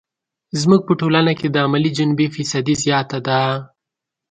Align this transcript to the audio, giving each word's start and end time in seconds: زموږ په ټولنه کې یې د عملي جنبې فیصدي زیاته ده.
زموږ 0.61 0.81
په 0.87 0.93
ټولنه 0.99 1.31
کې 1.39 1.45
یې 1.49 1.53
د 1.53 1.57
عملي 1.65 1.91
جنبې 1.97 2.27
فیصدي 2.35 2.75
زیاته 2.83 3.17
ده. 3.27 3.39